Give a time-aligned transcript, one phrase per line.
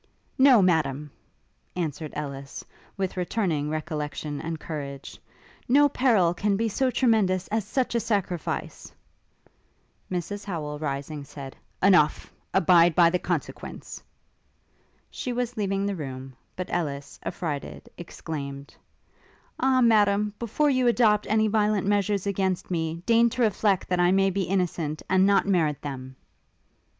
[0.35, 1.11] 'No, Madam!'
[1.75, 2.65] answered Ellis,
[2.97, 5.19] with returning recollection and courage;
[5.69, 8.91] 'no peril can be so tremendous as such a sacrifice!'
[10.11, 12.33] Mrs Howel, rising, said, 'Enough!
[12.51, 14.01] abide by the consequence.'
[15.11, 18.73] She was leaving the room; but Ellis, affrighted, exclaimed,
[19.59, 24.11] 'Ah, Madam, before you adopt any violent measures against me, deign to reflect that I
[24.11, 26.15] may be innocent, and not merit them!'